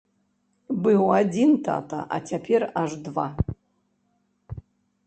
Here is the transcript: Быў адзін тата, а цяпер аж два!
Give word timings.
Быў 0.87 1.01
адзін 1.17 1.53
тата, 1.67 1.99
а 2.17 2.19
цяпер 2.33 2.61
аж 2.85 2.97
два! 3.11 3.27